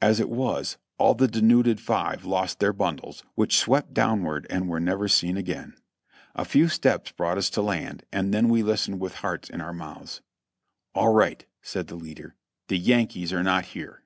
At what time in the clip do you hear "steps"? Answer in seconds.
6.68-7.10